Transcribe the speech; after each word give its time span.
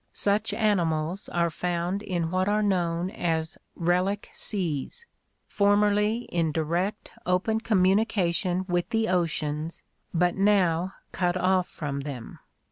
Such 0.13 0.51
animals 0.51 1.29
are 1.29 1.51
found 1.51 2.01
in 2.01 2.31
what 2.31 2.49
are 2.49 2.63
known 2.63 3.11
as 3.11 3.59
relic 3.75 4.29
seas, 4.33 5.05
formerly 5.45 6.21
in 6.31 6.51
direct 6.51 7.11
open 7.27 7.59
communication 7.61 8.65
with 8.67 8.89
the 8.89 9.07
oceans 9.09 9.83
but 10.11 10.33
now 10.33 10.93
cut 11.11 11.37
off 11.37 11.67
from 11.67 11.99
them. 11.99 12.39